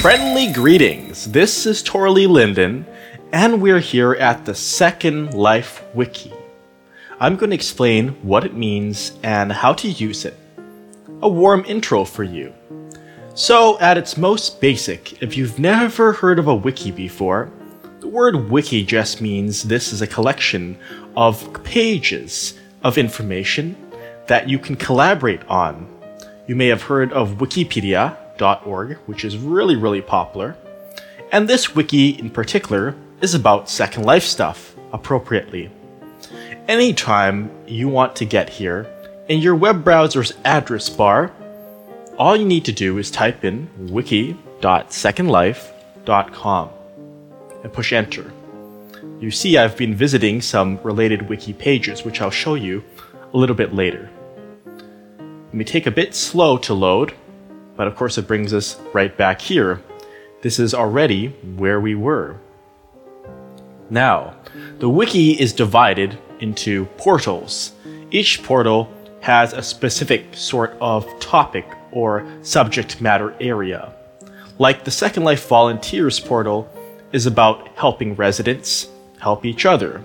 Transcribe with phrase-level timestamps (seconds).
[0.00, 1.30] Friendly greetings.
[1.30, 2.86] This is Torley Linden,
[3.34, 6.32] and we're here at the Second Life Wiki.
[7.20, 10.38] I'm going to explain what it means and how to use it.
[11.20, 12.54] A warm intro for you.
[13.34, 17.52] So, at its most basic, if you've never heard of a wiki before,
[18.00, 20.78] the word wiki just means this is a collection
[21.14, 23.76] of pages of information
[24.28, 25.86] that you can collaborate on.
[26.48, 27.38] You may have heard of
[29.06, 30.56] Which is really, really popular.
[31.32, 35.70] And this wiki in particular is about Second Life stuff, appropriately.
[36.66, 38.86] Anytime you want to get here,
[39.28, 41.30] in your web browser's address bar,
[42.18, 46.70] all you need to do is type in wiki.secondlife.com
[47.62, 48.32] and push enter.
[49.20, 52.82] You see I've been visiting some related wiki pages, which I'll show you
[53.32, 54.10] a little bit later.
[55.18, 57.14] It may take a bit slow to load,
[57.80, 59.80] but of course it brings us right back here.
[60.42, 62.36] This is already where we were.
[63.88, 64.34] Now,
[64.78, 67.72] the wiki is divided into portals.
[68.10, 73.94] Each portal has a specific sort of topic or subject matter area.
[74.58, 76.68] Like the Second Life Volunteers portal
[77.12, 78.88] is about helping residents
[79.20, 80.02] help each other.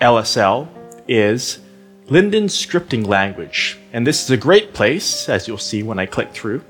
[0.00, 0.66] LSL
[1.06, 1.60] is
[2.08, 6.32] Linden scripting language, and this is a great place, as you'll see when I click
[6.32, 6.64] through,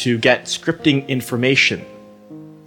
[0.00, 1.84] to get scripting information.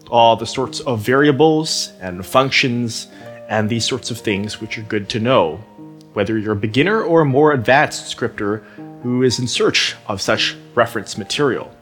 [0.09, 3.07] All the sorts of variables and functions
[3.49, 5.57] and these sorts of things which are good to know,
[6.13, 8.57] whether you're a beginner or a more advanced scripter
[9.01, 11.75] who is in search of such reference material.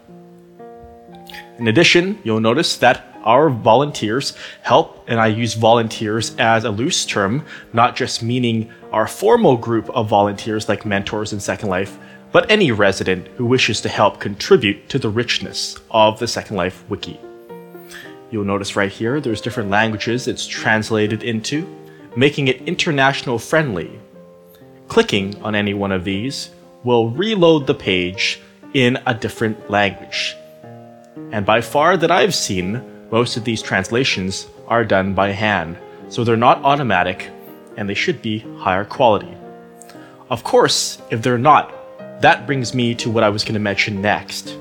[1.58, 7.06] In addition, you'll notice that our volunteers help, and I use volunteers as a loose
[7.06, 12.00] term, not just meaning our formal group of volunteers like mentors in Second Life,
[12.32, 16.84] but any resident who wishes to help contribute to the richness of the Second Life
[16.90, 17.20] wiki.
[18.30, 21.67] You'll notice right here there's different languages it's translated into,
[22.16, 24.00] making it international friendly.
[24.88, 26.52] Clicking on any one of these
[26.83, 28.39] will reload the page
[28.73, 30.36] in a different language.
[31.32, 36.23] And by far that I've seen, most of these translations are done by hand, so
[36.23, 37.30] they're not automatic
[37.76, 39.36] and they should be higher quality.
[40.30, 41.73] Of course, if they're not,
[42.21, 44.58] that brings me to what I was going to mention next.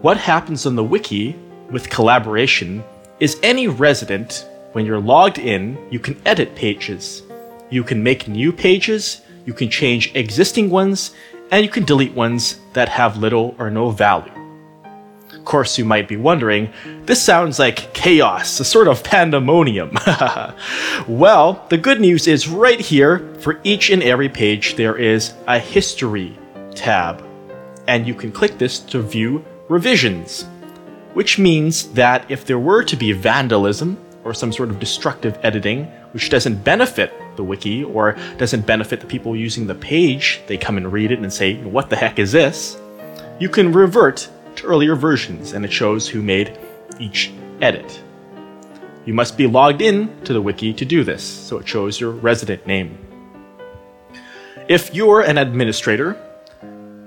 [0.00, 1.36] What happens on the wiki
[1.70, 2.82] with collaboration
[3.20, 7.22] is any resident, when you're logged in, you can edit pages.
[7.70, 11.12] You can make new pages, you can change existing ones,
[11.50, 14.37] and you can delete ones that have little or no value
[15.44, 16.72] course, you might be wondering,
[17.04, 19.96] this sounds like chaos, a sort of pandemonium.
[21.08, 25.58] well, the good news is right here, for each and every page, there is a
[25.58, 26.36] history
[26.74, 27.24] tab.
[27.86, 30.44] And you can click this to view revisions,
[31.14, 35.84] which means that if there were to be vandalism or some sort of destructive editing,
[36.12, 40.76] which doesn't benefit the wiki or doesn't benefit the people using the page, they come
[40.76, 42.78] and read it and say, what the heck is this?
[43.38, 46.58] You can revert to earlier versions and it shows who made
[47.00, 48.02] each edit.
[49.04, 52.10] You must be logged in to the wiki to do this, so it shows your
[52.10, 52.98] resident name.
[54.68, 56.16] If you're an administrator,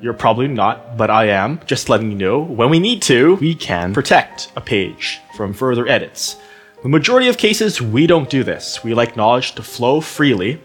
[0.01, 3.53] you're probably not, but I am, just letting you know, when we need to, we
[3.53, 6.37] can protect a page from further edits.
[6.81, 8.83] The majority of cases, we don't do this.
[8.83, 10.59] We like knowledge to flow freely,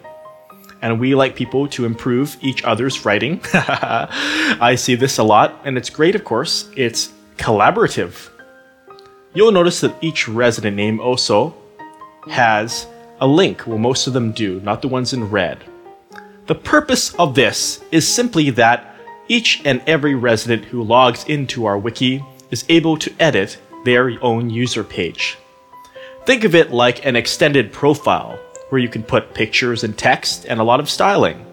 [0.82, 3.41] and we like people to improve each other's writing.
[3.53, 6.69] I see this a lot, and it's great, of course.
[6.76, 8.31] It's collaborative.
[9.34, 11.54] You'll notice that each resident name also
[12.28, 12.87] has
[13.20, 13.66] a link.
[13.66, 15.59] Well, most of them do, not the ones in red.
[16.47, 18.94] The purpose of this is simply that
[19.28, 24.50] each and every resident who logs into our wiki is able to edit their own
[24.50, 25.37] user page.
[26.25, 28.38] Think of it like an extended profile
[28.69, 31.44] where you can put pictures and text and a lot of styling.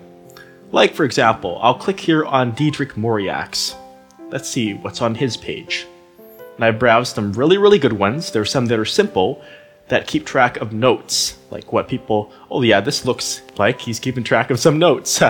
[0.71, 3.75] Like, for example, I'll click here on Diedrich Moriax.
[4.29, 5.85] Let's see what's on his page.
[6.55, 8.31] And I browsed some really, really good ones.
[8.31, 9.43] There are some that are simple
[9.89, 14.23] that keep track of notes, like what people, oh yeah, this looks like he's keeping
[14.23, 15.21] track of some notes.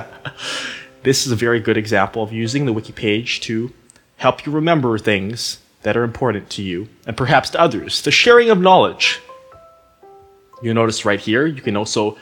[1.03, 3.73] this is a very good example of using the wiki page to
[4.17, 8.01] help you remember things that are important to you and perhaps to others.
[8.01, 9.19] The sharing of knowledge.
[10.63, 12.17] You'll notice right here, you can also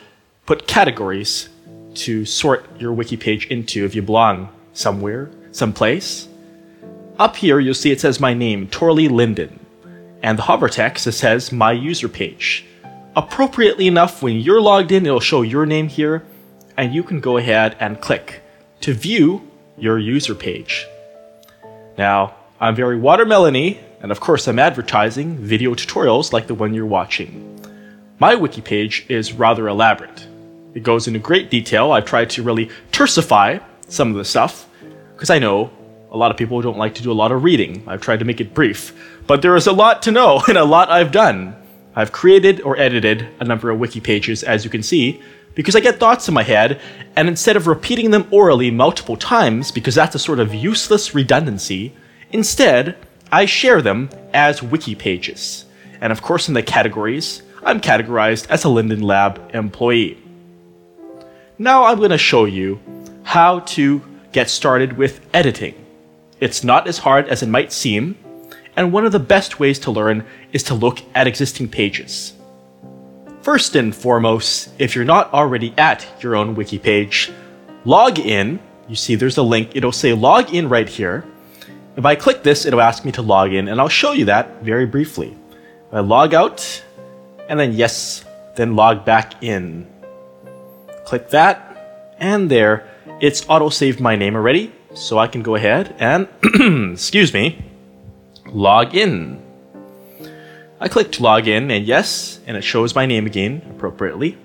[0.47, 1.47] put categories
[1.93, 6.27] to sort your wiki page into if you belong somewhere, someplace.
[7.19, 9.59] Up here, you'll see it says my name, Torley Linden,
[10.23, 12.65] and the hover text it says my user page.
[13.15, 16.23] Appropriately enough, when you're logged in, it'll show your name here,
[16.75, 18.41] and you can go ahead and click
[18.79, 19.47] to view
[19.77, 20.87] your user page.
[21.95, 26.87] Now, I'm very watermelony, And of course, I'm advertising video tutorials like the one you're
[26.87, 27.60] watching.
[28.21, 30.27] My wiki page is rather elaborate.
[30.75, 31.91] It goes into great detail.
[31.91, 34.69] I've tried to really tersify some of the stuff
[35.15, 35.71] because I know
[36.11, 37.83] a lot of people don't like to do a lot of reading.
[37.87, 38.93] I've tried to make it brief.
[39.25, 41.55] But there is a lot to know and a lot I've done.
[41.95, 45.19] I've created or edited a number of wiki pages, as you can see,
[45.55, 46.79] because I get thoughts in my head,
[47.15, 51.95] and instead of repeating them orally multiple times, because that's a sort of useless redundancy,
[52.31, 52.97] instead,
[53.31, 55.65] I share them as wiki pages.
[55.99, 60.17] And of course, in the categories, I'm categorized as a Linden Lab employee.
[61.59, 62.79] Now I'm going to show you
[63.21, 65.75] how to get started with editing.
[66.39, 68.17] It's not as hard as it might seem,
[68.75, 72.33] and one of the best ways to learn is to look at existing pages.
[73.43, 77.31] First and foremost, if you're not already at your own wiki page,
[77.85, 78.59] log in.
[78.87, 81.25] You see there's a link, it'll say log in right here.
[81.95, 84.63] If I click this, it'll ask me to log in, and I'll show you that
[84.63, 85.37] very briefly.
[85.91, 86.83] I log out,
[87.51, 88.23] and then yes,
[88.55, 89.85] then log back in.
[91.03, 92.89] Click that, and there,
[93.19, 96.29] it's auto-saved my name already, so I can go ahead and,
[96.93, 97.61] excuse me,
[98.45, 99.43] log in.
[100.79, 104.37] I clicked log in, and yes, and it shows my name again appropriately.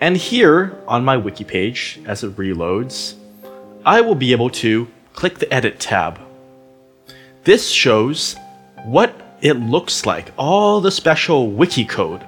[0.00, 3.16] And here on my wiki page, as it reloads,
[3.84, 6.18] I will be able to click the Edit tab.
[7.44, 8.34] This shows
[8.86, 12.24] what it looks like, all the special wiki code.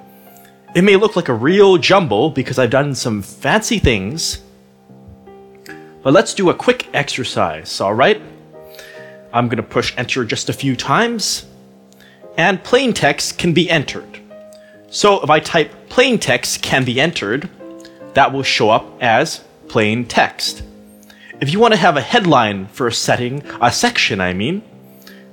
[0.74, 4.42] It may look like a real jumble because I've done some fancy things,
[6.02, 8.20] but let's do a quick exercise, alright?
[9.32, 11.46] I'm going to push enter just a few times,
[12.36, 14.20] and plain text can be entered.
[14.88, 17.48] So if I type plain text can be entered,
[18.14, 20.62] that will show up as plain text.
[21.40, 24.62] If you want to have a headline for a setting, a section I mean,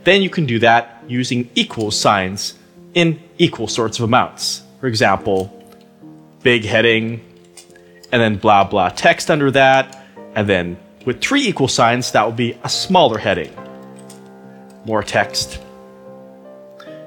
[0.03, 2.55] then you can do that using equal signs
[2.93, 4.63] in equal sorts of amounts.
[4.79, 5.55] For example,
[6.41, 7.21] big heading,
[8.11, 10.05] and then blah blah text under that,
[10.35, 13.53] and then with three equal signs, that will be a smaller heading.
[14.85, 15.59] More text.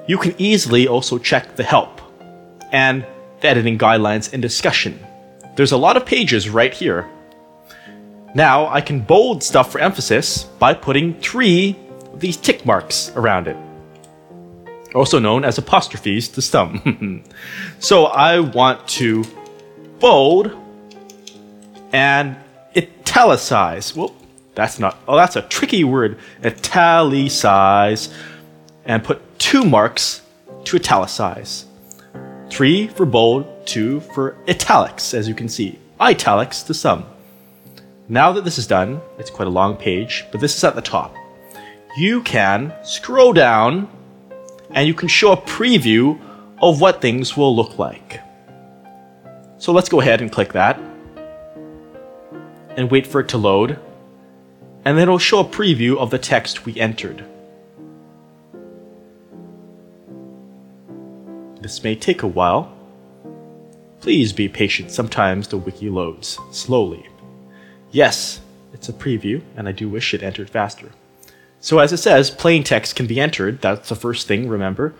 [0.07, 2.01] You can easily also check the help
[2.71, 3.05] and
[3.41, 4.99] the editing guidelines and discussion.
[5.55, 7.09] There's a lot of pages right here.
[8.35, 11.75] Now I can bold stuff for emphasis by putting three
[12.13, 13.57] these tick marks around it,
[14.95, 17.23] also known as apostrophes to some.
[17.79, 19.23] so I want to
[19.99, 20.55] bold
[21.91, 22.35] and
[22.75, 23.95] italicize.
[23.95, 24.15] Well,
[24.55, 26.19] that's not, oh, that's a tricky word.
[26.43, 28.13] Italicize.
[28.85, 30.21] And put two marks
[30.65, 31.65] to italicize.
[32.49, 35.79] Three for bold, two for italics, as you can see.
[35.99, 37.05] Italics to some.
[38.09, 40.81] Now that this is done, it's quite a long page, but this is at the
[40.81, 41.15] top.
[41.95, 43.87] You can scroll down
[44.71, 46.19] and you can show a preview
[46.59, 48.19] of what things will look like.
[49.59, 50.79] So let's go ahead and click that
[52.75, 53.79] and wait for it to load,
[54.83, 57.23] and then it'll show a preview of the text we entered.
[61.61, 62.75] This may take a while.
[64.01, 67.07] Please be patient, sometimes the wiki loads slowly.
[67.91, 68.41] Yes,
[68.73, 70.89] it's a preview, and I do wish it entered faster.
[71.63, 74.93] So as it says, plain text can be entered, that's the first thing, remember.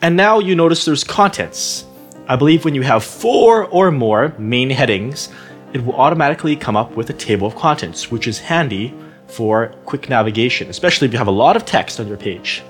[0.00, 1.84] And now you notice there's contents.
[2.26, 5.28] I believe when you have four or more main headings,
[5.74, 8.94] it will automatically come up with a table of contents, which is handy
[9.26, 12.62] for quick navigation, especially if you have a lot of text on your page.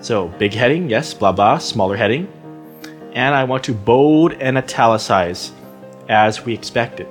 [0.00, 2.32] So, big heading, yes, blah blah, smaller heading.
[3.12, 5.50] And I want to bold and italicize
[6.08, 7.08] as we expected.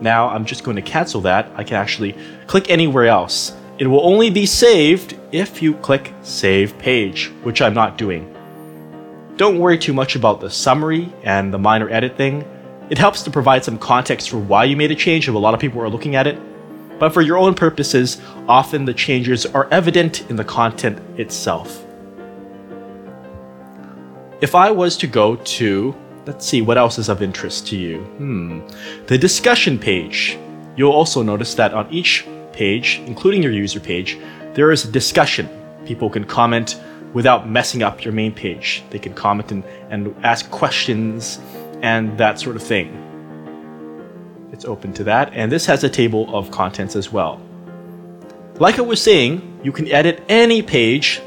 [0.00, 1.50] Now I'm just going to cancel that.
[1.56, 2.14] I can actually
[2.46, 3.56] click anywhere else.
[3.82, 8.32] It will only be saved if you click Save Page, which I'm not doing.
[9.36, 12.44] Don't worry too much about the summary and the minor edit thing.
[12.90, 15.52] It helps to provide some context for why you made a change if a lot
[15.52, 16.38] of people are looking at it.
[17.00, 21.84] But for your own purposes, often the changes are evident in the content itself.
[24.40, 25.92] If I was to go to,
[26.24, 27.98] let's see, what else is of interest to you?
[27.98, 28.60] Hmm,
[29.08, 30.38] the discussion page.
[30.76, 34.18] You'll also notice that on each page, including your user page,
[34.54, 35.48] there is a discussion.
[35.86, 36.80] People can comment
[37.12, 38.82] without messing up your main page.
[38.90, 41.40] They can comment and, and ask questions
[41.82, 42.98] and that sort of thing.
[44.52, 47.40] It's open to that, and this has a table of contents as well.
[48.60, 51.20] Like I was saying, you can edit any page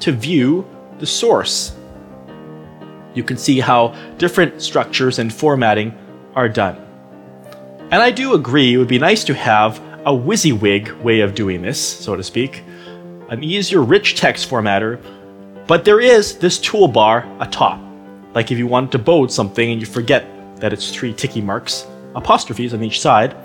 [0.00, 0.66] to view
[0.98, 1.74] the source.
[3.14, 5.96] You can see how different structures and formatting
[6.34, 6.76] are done.
[7.90, 11.62] And I do agree it would be nice to have a WYSIWYG way of doing
[11.62, 12.62] this, so to speak.
[13.28, 15.00] an easier rich text formatter,
[15.66, 17.80] but there is this toolbar atop.
[18.34, 20.26] Like if you want to bold something and you forget
[20.56, 23.36] that it's three ticky marks, apostrophes on each side,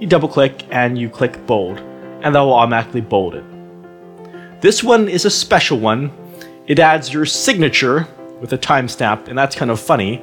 [0.00, 1.78] you double click and you click bold,
[2.22, 3.44] and that will automatically bold it.
[4.60, 6.12] This one is a special one.
[6.66, 8.06] It adds your signature
[8.40, 10.22] with a timestamp, and that's kind of funny.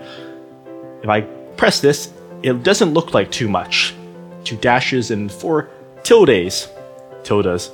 [1.03, 1.21] If I
[1.57, 3.93] press this, it doesn't look like too much.
[4.45, 5.69] Two dashes and four
[6.03, 6.69] tildes,
[7.23, 7.71] tildes.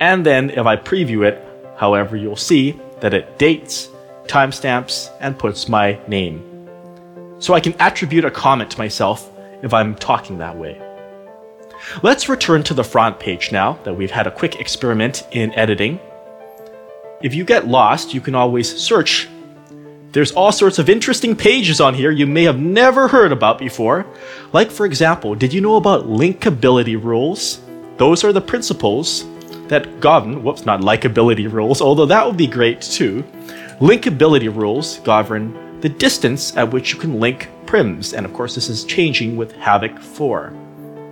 [0.00, 1.42] And then if I preview it,
[1.76, 3.88] however, you'll see that it dates,
[4.26, 6.42] timestamps, and puts my name.
[7.38, 9.30] So I can attribute a comment to myself
[9.62, 10.80] if I'm talking that way.
[12.02, 16.00] Let's return to the front page now that we've had a quick experiment in editing.
[17.22, 19.28] If you get lost, you can always search.
[20.16, 24.06] There's all sorts of interesting pages on here you may have never heard about before.
[24.50, 27.60] Like, for example, did you know about linkability rules?
[27.98, 29.26] Those are the principles
[29.68, 33.24] that govern, whoops, not likability rules, although that would be great too.
[33.78, 38.70] Linkability rules govern the distance at which you can link prims, and of course, this
[38.70, 40.48] is changing with Havok 4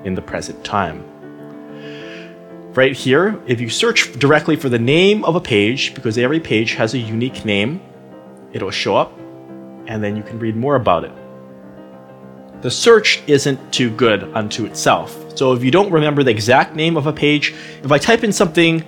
[0.04, 1.04] in the present time.
[2.72, 6.72] Right here, if you search directly for the name of a page, because every page
[6.76, 7.82] has a unique name,
[8.54, 9.12] it'll show up,
[9.86, 11.12] and then you can read more about it.
[12.62, 15.36] The search isn't too good unto itself.
[15.36, 18.32] So if you don't remember the exact name of a page, if I type in
[18.32, 18.82] something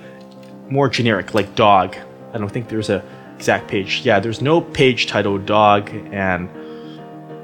[0.67, 1.95] more generic like dog,
[2.33, 3.03] I don't think there's a
[3.35, 4.01] exact page.
[4.03, 6.49] Yeah, there's no page titled dog and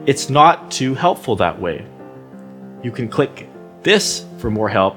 [0.08, 1.86] it's not too helpful that way.
[2.82, 3.48] You can click
[3.84, 4.96] this for more help,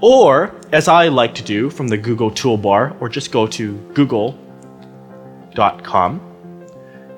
[0.00, 4.36] or as I like to do from the Google toolbar, or just go to google.com,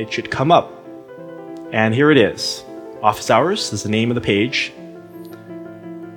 [0.00, 0.72] It should come up.
[1.72, 2.64] And here it is.
[3.02, 4.72] Office hours is the name of the page.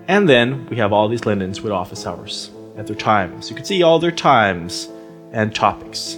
[0.08, 3.50] And then we have all these lindens with office hours at their times.
[3.50, 4.88] You can see all their times
[5.34, 6.18] and topics.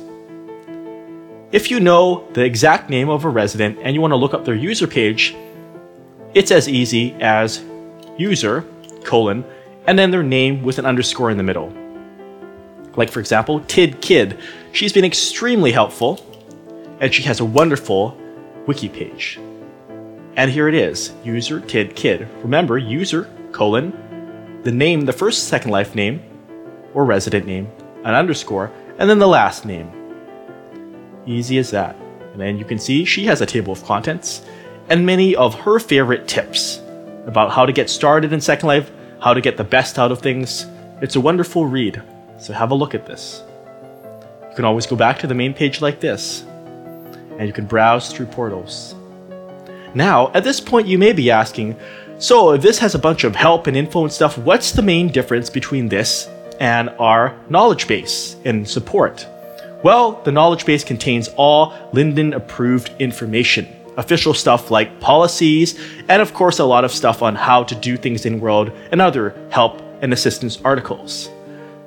[1.52, 4.46] If you know the exact name of a resident and you want to look up
[4.46, 5.36] their user page,
[6.36, 7.64] it's as easy as
[8.16, 8.64] user
[9.04, 9.44] colon
[9.88, 11.74] and then their name with an underscore in the middle.
[12.96, 14.38] Like for example, Tid Kid.
[14.72, 16.20] She's been extremely helpful
[17.00, 18.18] and she has a wonderful
[18.66, 19.40] wiki page.
[20.36, 22.28] And here it is, user Tid Kid.
[22.42, 26.22] Remember, user colon, the name, the first Second Life name,
[26.94, 27.72] or resident name,
[28.04, 29.92] an underscore, and then the last name.
[31.26, 31.96] Easy as that.
[32.34, 34.42] And then you can see she has a table of contents
[34.90, 36.82] and many of her favorite tips
[37.26, 40.20] about how to get started in Second Life, how to get the best out of
[40.20, 40.66] things.
[41.02, 42.02] It's a wonderful read,
[42.38, 43.42] so have a look at this.
[44.50, 46.46] You can always go back to the main page like this,
[47.38, 48.96] and you can browse through portals.
[49.94, 51.78] Now, at this point, you may be asking,
[52.18, 55.10] so if this has a bunch of help and info and stuff, what's the main
[55.10, 59.28] difference between this and our knowledge base and support?
[59.84, 63.68] Well, the knowledge base contains all Linden approved information.
[63.98, 67.96] Official stuff like policies, and of course, a lot of stuff on how to do
[67.96, 71.30] things in World and other help and assistance articles.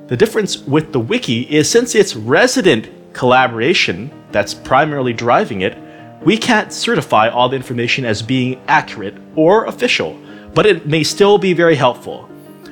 [0.07, 5.77] The difference with the wiki is since it's resident collaboration that's primarily driving it,
[6.23, 10.19] we can't certify all the information as being accurate or official,
[10.55, 12.29] but it may still be very helpful.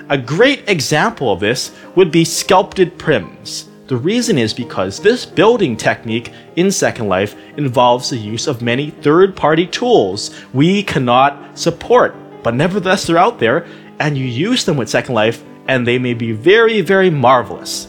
[0.08, 3.66] A great example of this would be sculpted prims.
[3.86, 8.90] The reason is because this building technique in Second Life involves the use of many
[8.90, 13.64] third party tools we cannot support, but nevertheless they're out there,
[14.00, 17.88] and you use them with Second Life, and they may be very, very marvelous.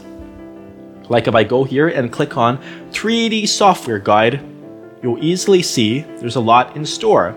[1.08, 2.58] Like if I go here and click on
[2.90, 4.40] 3D Software Guide,
[5.02, 7.34] you'll easily see there's a lot in store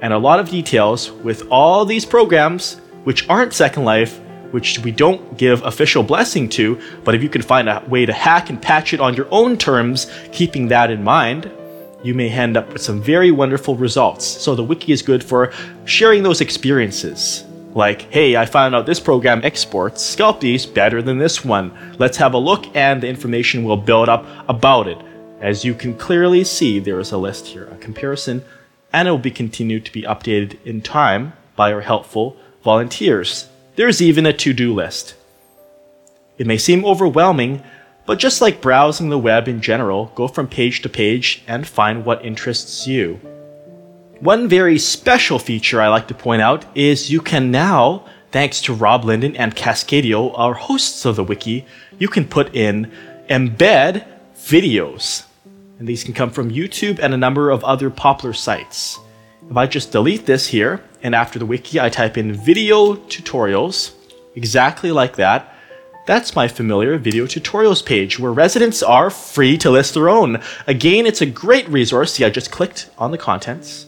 [0.00, 4.18] and a lot of details with all these programs which aren't Second Life,
[4.50, 8.12] which we don't give official blessing to, but if you can find a way to
[8.12, 11.50] hack and patch it on your own terms, keeping that in mind,
[12.02, 14.24] you may end up with some very wonderful results.
[14.24, 15.52] So the wiki is good for
[15.84, 17.45] sharing those experiences.
[17.76, 21.94] Like, hey, I found out this program exports Sculptys better than this one.
[21.98, 24.96] Let's have a look, and the information will build up about it.
[25.42, 28.42] As you can clearly see, there is a list here, a comparison,
[28.94, 33.46] and it will be continued to be updated in time by our helpful volunteers.
[33.74, 35.14] There's even a to do list.
[36.38, 37.62] It may seem overwhelming,
[38.06, 42.06] but just like browsing the web in general, go from page to page and find
[42.06, 43.20] what interests you.
[44.20, 48.72] One very special feature I like to point out is you can now, thanks to
[48.72, 51.66] Rob Linden and Cascadio, our hosts of the wiki,
[51.98, 52.90] you can put in
[53.28, 55.26] embed videos.
[55.78, 58.98] And these can come from YouTube and a number of other popular sites.
[59.50, 63.92] If I just delete this here, and after the wiki I type in video tutorials,
[64.34, 65.54] exactly like that,
[66.06, 70.40] that's my familiar video tutorials page where residents are free to list their own.
[70.66, 72.14] Again, it's a great resource.
[72.14, 73.86] See, I just clicked on the contents.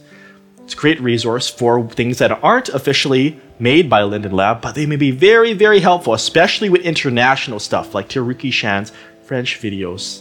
[0.68, 4.84] It's a great resource for things that aren't officially made by Linden Lab, but they
[4.84, 8.92] may be very, very helpful, especially with international stuff like Teruki Shan's
[9.24, 10.20] French videos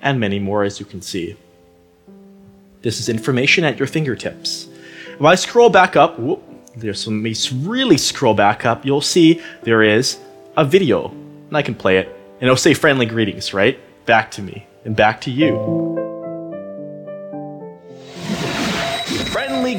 [0.00, 1.36] and many more, as you can see.
[2.80, 4.66] This is information at your fingertips.
[5.10, 6.42] If I scroll back up, whoop,
[6.74, 10.18] there's some, me really scroll back up, you'll see there is
[10.56, 13.78] a video and I can play it, and it'll say friendly greetings, right?
[14.06, 15.91] Back to me, and back to you.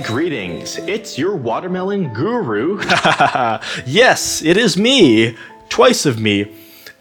[0.03, 2.79] Greetings, it's your watermelon guru.
[3.85, 5.37] yes, it is me,
[5.69, 6.51] twice of me.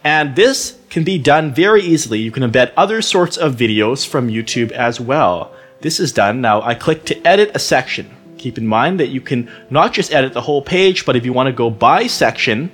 [0.03, 2.19] And this can be done very easily.
[2.19, 5.53] You can embed other sorts of videos from YouTube as well.
[5.81, 6.41] This is done.
[6.41, 8.09] Now I click to edit a section.
[8.37, 11.33] Keep in mind that you can not just edit the whole page, but if you
[11.33, 12.71] want to go by section,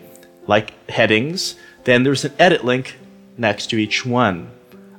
[0.48, 2.98] like headings, then there's an edit link
[3.38, 4.52] next to each one.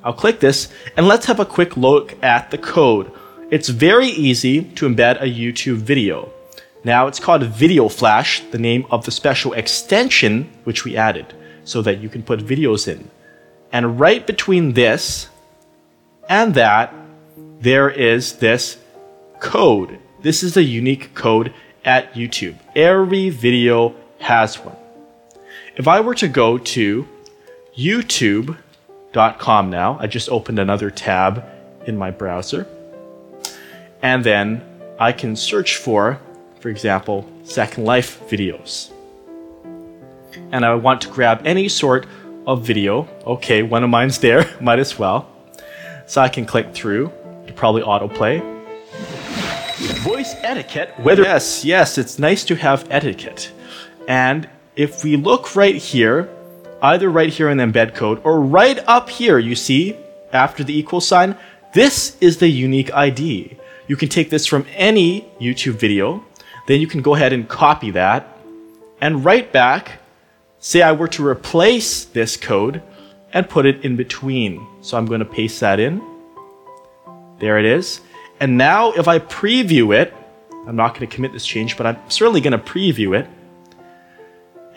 [0.02, 3.12] I'll click this and let's have a quick look at the code.
[3.50, 6.30] It's very easy to embed a YouTube video.
[6.84, 11.34] Now it's called Video Flash, the name of the special extension which we added
[11.64, 13.10] so that you can put videos in.
[13.72, 15.28] And right between this
[16.28, 16.94] and that,
[17.58, 18.78] there is this
[19.40, 19.98] code.
[20.22, 21.52] This is a unique code
[21.84, 22.56] at YouTube.
[22.76, 24.76] Every video has one.
[25.74, 27.08] If I were to go to
[27.76, 31.44] youtube.com now, I just opened another tab
[31.86, 32.68] in my browser,
[34.02, 34.62] and then
[34.98, 36.20] I can search for,
[36.60, 38.90] for example, Second Life videos.
[40.52, 42.06] And I want to grab any sort
[42.46, 43.08] of video.
[43.26, 45.28] Okay, one of mine's there, might as well.
[46.06, 47.12] So I can click through
[47.46, 48.40] to probably autoplay.
[50.02, 53.52] Voice etiquette, whether yes, yes, it's nice to have etiquette.
[54.08, 56.28] And if we look right here,
[56.82, 59.96] either right here in the embed code or right up here, you see,
[60.32, 61.36] after the equal sign,
[61.74, 63.56] this is the unique ID.
[63.90, 66.24] You can take this from any YouTube video,
[66.68, 68.38] then you can go ahead and copy that,
[69.00, 69.98] and right back,
[70.60, 72.84] say I were to replace this code
[73.32, 74.64] and put it in between.
[74.80, 76.00] So I'm going to paste that in.
[77.40, 78.00] There it is.
[78.38, 80.14] And now if I preview it,
[80.68, 83.26] I'm not going to commit this change, but I'm certainly going to preview it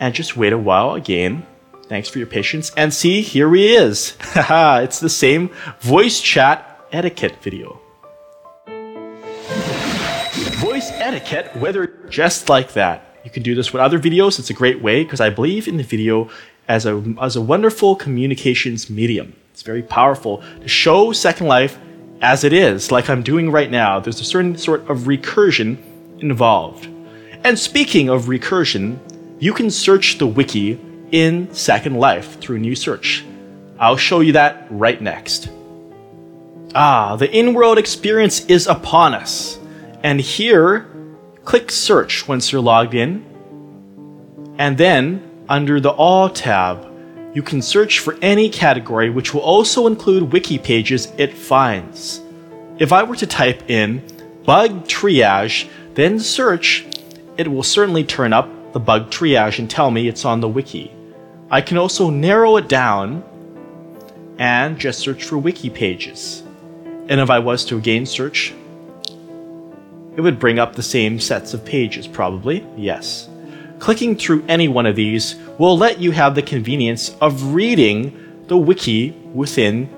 [0.00, 1.46] and just wait a while again.
[1.86, 2.72] Thanks for your patience.
[2.76, 4.16] And see, here he is.
[4.34, 7.80] It's the same voice chat etiquette video.
[11.04, 13.04] Etiquette, whether just like that.
[13.24, 14.38] You can do this with other videos.
[14.38, 16.30] It's a great way because I believe in the video
[16.66, 19.34] as a, as a wonderful communications medium.
[19.52, 21.78] It's very powerful to show Second Life
[22.20, 24.00] as it is, like I'm doing right now.
[24.00, 25.78] There's a certain sort of recursion
[26.20, 26.88] involved.
[27.44, 28.98] And speaking of recursion,
[29.38, 30.80] you can search the wiki
[31.12, 33.24] in Second Life through new search.
[33.78, 35.50] I'll show you that right next.
[36.74, 39.58] Ah, the in-world experience is upon us.
[40.02, 40.86] And here,
[41.44, 43.24] click search once you're logged in.
[44.58, 46.90] And then, under the All tab,
[47.34, 52.20] you can search for any category which will also include wiki pages it finds.
[52.78, 54.02] If I were to type in
[54.44, 56.86] bug triage, then search,
[57.36, 60.92] it will certainly turn up the bug triage and tell me it's on the wiki.
[61.50, 63.24] I can also narrow it down
[64.38, 66.42] and just search for wiki pages.
[67.08, 68.54] And if I was to again search,
[70.16, 73.28] it would bring up the same sets of pages, probably, yes.
[73.80, 78.56] Clicking through any one of these will let you have the convenience of reading the
[78.56, 79.88] wiki within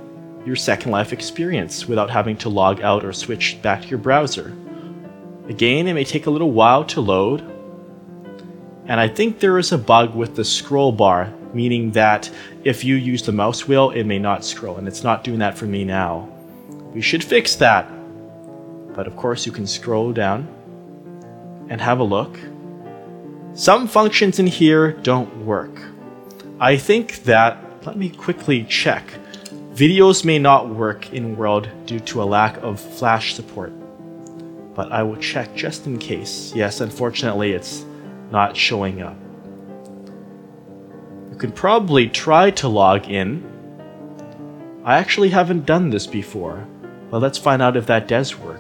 [0.47, 4.55] your Second Life experience without having to log out or switch back to your browser.
[5.49, 7.43] Again, it may take a little while to load,
[8.89, 12.31] And I think there is a bug with the scroll bar, meaning that
[12.63, 15.59] if you use the mouse wheel, it may not scroll, and it's not doing that
[15.59, 16.29] for me now.
[16.95, 17.91] We should fix that.
[18.97, 20.49] But of course, you can scroll down
[21.69, 22.37] and have a look.
[23.53, 25.79] Some functions in here don't work.
[26.59, 29.05] I think that, let me quickly check.
[29.75, 33.73] Videos may not work in World due to a lack of Flash support.
[34.75, 36.55] But I will check just in case.
[36.55, 37.85] Yes, unfortunately, it's
[38.31, 39.17] not showing up.
[41.31, 43.45] You can probably try to log in.
[44.85, 46.67] I actually haven't done this before,
[47.11, 48.56] but let's find out if that does work.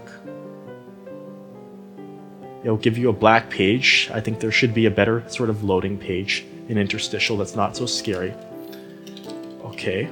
[2.66, 4.10] It'll give you a black page.
[4.12, 7.76] I think there should be a better sort of loading page, an interstitial that's not
[7.76, 8.34] so scary.
[9.66, 10.08] Okay.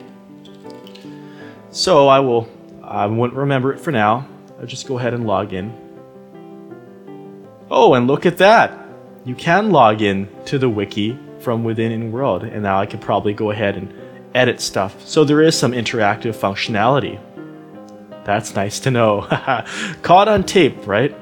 [1.72, 2.48] So I will,
[2.80, 4.28] I won't remember it for now.
[4.60, 5.74] I'll just go ahead and log in.
[7.72, 8.86] Oh, and look at that!
[9.24, 13.00] You can log in to the wiki from within in World, and now I could
[13.00, 13.92] probably go ahead and
[14.32, 15.04] edit stuff.
[15.04, 17.18] So there is some interactive functionality.
[18.24, 19.22] That's nice to know.
[20.02, 21.16] Caught on tape, right?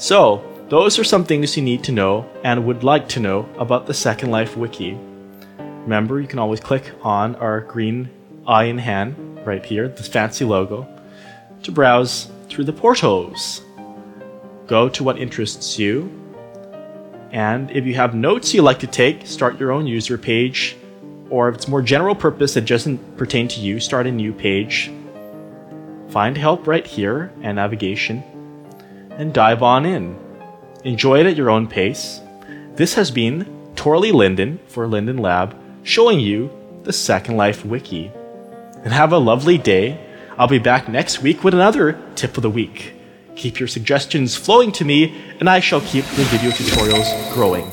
[0.00, 3.86] So, those are some things you need to know and would like to know about
[3.86, 4.98] the Second Life wiki.
[5.58, 8.08] Remember, you can always click on our green
[8.46, 10.88] eye in hand right here, this fancy logo,
[11.64, 13.60] to browse through the portals.
[14.66, 16.10] Go to what interests you,
[17.30, 20.78] and if you have notes you like to take, start your own user page,
[21.28, 24.90] or if it's more general purpose that doesn't pertain to you, start a new page.
[26.08, 28.24] Find help right here and navigation
[29.20, 30.18] and dive on in.
[30.82, 32.22] Enjoy it at your own pace.
[32.74, 36.50] This has been Torley Linden for Linden Lab showing you
[36.84, 38.10] the Second Life Wiki.
[38.82, 40.00] And have a lovely day.
[40.38, 42.94] I'll be back next week with another tip of the week.
[43.36, 47.70] Keep your suggestions flowing to me, and I shall keep the video tutorials growing.